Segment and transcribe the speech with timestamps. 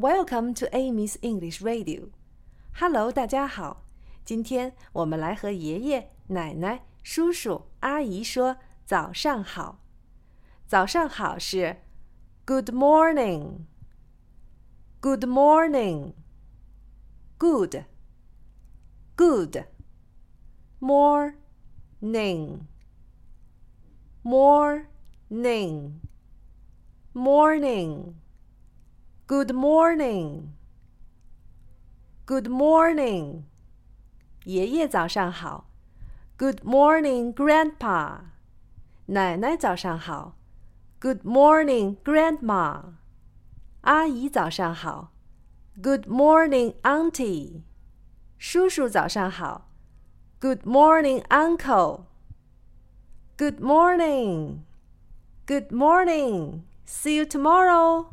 [0.00, 2.10] Welcome to Amy's English Radio.
[2.74, 3.84] Hello，大家好。
[4.24, 9.80] 今天我们来和爷爷、奶奶、叔叔、阿姨说早上好。
[10.66, 11.82] 早上好是
[12.44, 13.66] Good morning.
[15.00, 16.12] Good morning.
[17.38, 17.84] Good.
[19.16, 19.64] Good.
[20.80, 22.66] Morning.
[24.22, 26.00] Morning.
[27.14, 28.14] Morning.
[29.30, 30.52] Good morning.
[32.26, 33.42] Good morning.
[34.44, 35.70] 爷爷早上好。
[36.38, 38.20] Good morning, Grandpa.
[39.06, 40.36] 奶奶早上好。
[40.98, 42.94] Good morning, Grandma.
[43.82, 45.12] 阿姨早上好。
[45.80, 47.62] Good morning, Auntie.
[48.38, 49.70] 叔叔早上好。
[50.40, 52.06] Good morning, Uncle.
[53.36, 54.62] Good morning.
[55.46, 56.62] Good morning.
[56.86, 58.06] See you tomorrow.